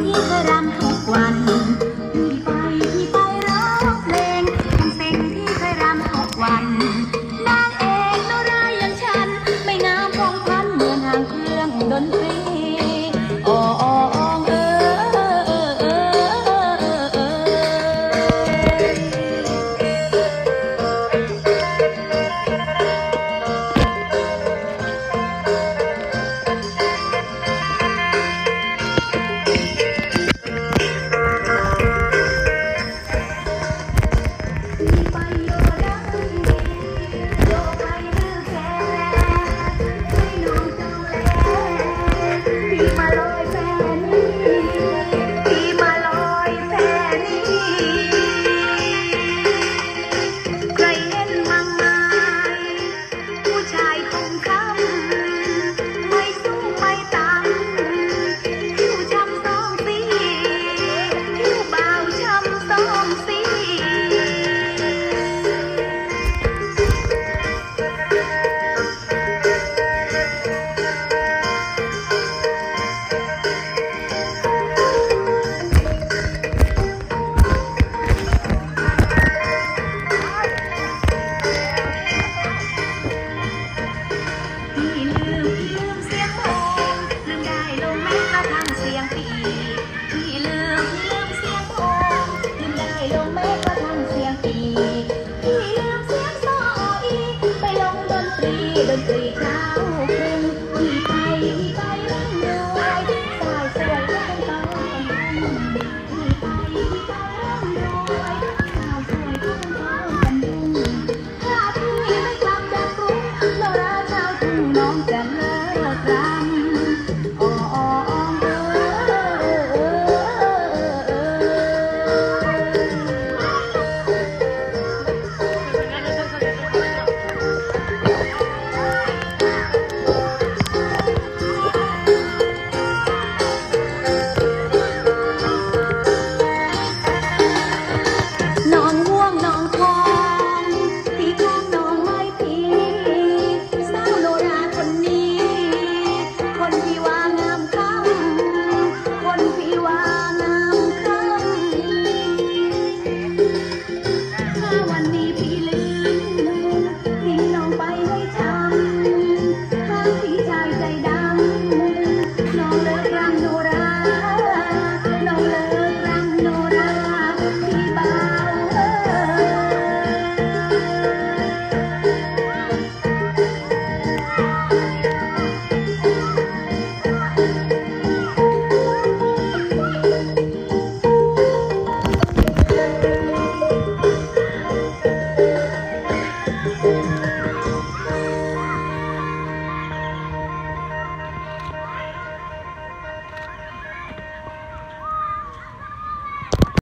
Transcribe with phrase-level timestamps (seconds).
[0.00, 1.51] ที่พระรำทุกวัน